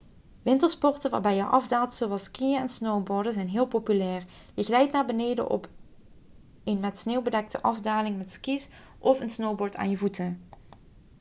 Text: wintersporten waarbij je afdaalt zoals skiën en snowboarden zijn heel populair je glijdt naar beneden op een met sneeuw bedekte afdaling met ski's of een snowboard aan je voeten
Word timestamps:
wintersporten 0.41 1.11
waarbij 1.11 1.35
je 1.35 1.43
afdaalt 1.43 1.93
zoals 1.93 2.23
skiën 2.23 2.55
en 2.57 2.69
snowboarden 2.69 3.33
zijn 3.33 3.47
heel 3.49 3.65
populair 3.65 4.25
je 4.53 4.63
glijdt 4.63 4.91
naar 4.93 5.05
beneden 5.05 5.49
op 5.49 5.69
een 6.63 6.79
met 6.79 6.97
sneeuw 6.97 7.21
bedekte 7.21 7.61
afdaling 7.61 8.17
met 8.17 8.31
ski's 8.31 8.69
of 8.99 9.19
een 9.19 9.29
snowboard 9.29 9.75
aan 9.75 9.89
je 9.89 9.97
voeten 9.97 10.47